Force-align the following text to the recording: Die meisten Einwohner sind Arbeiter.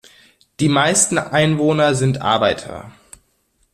Die 0.59 0.67
meisten 0.67 1.19
Einwohner 1.19 1.93
sind 1.93 2.23
Arbeiter. 2.23 2.91